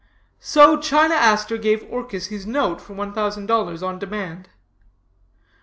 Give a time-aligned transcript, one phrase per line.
[0.39, 4.49] So China Aster gave Orchis his note for one thousand dollars on demand.